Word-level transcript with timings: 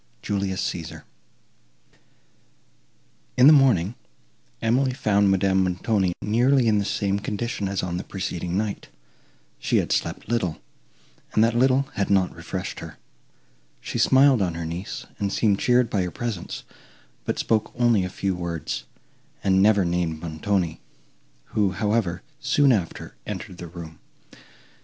JULIUS 0.23 0.67
CÆSAR 0.67 1.03
In 3.37 3.45
the 3.45 3.53
morning, 3.53 3.93
Emily 4.59 4.93
found 4.95 5.29
Madame 5.29 5.63
Montoni 5.63 6.13
nearly 6.23 6.67
in 6.67 6.79
the 6.79 6.85
same 6.85 7.19
condition, 7.19 7.67
as 7.69 7.83
on 7.83 7.97
the 7.97 8.03
preceding 8.03 8.57
night; 8.57 8.87
she 9.59 9.77
had 9.77 9.91
slept 9.91 10.27
little, 10.27 10.57
and 11.33 11.43
that 11.43 11.55
little 11.55 11.83
had 11.93 12.09
not 12.09 12.35
refreshed 12.35 12.79
her; 12.79 12.97
she 13.79 13.99
smiled 13.99 14.41
on 14.41 14.55
her 14.55 14.65
niece, 14.65 15.05
and 15.19 15.31
seemed 15.31 15.59
cheered 15.59 15.87
by 15.87 16.01
her 16.01 16.09
presence, 16.09 16.63
but 17.23 17.37
spoke 17.37 17.71
only 17.77 18.03
a 18.03 18.09
few 18.09 18.33
words, 18.33 18.85
and 19.43 19.61
never 19.61 19.85
named 19.85 20.19
Montoni, 20.19 20.81
who, 21.53 21.73
however, 21.73 22.23
soon 22.39 22.71
after, 22.71 23.13
entered 23.27 23.59
the 23.59 23.67
room. 23.67 23.99